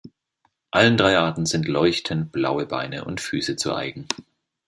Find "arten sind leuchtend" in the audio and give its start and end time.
1.19-2.31